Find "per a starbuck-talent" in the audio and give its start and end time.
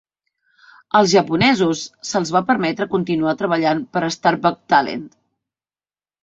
3.99-5.07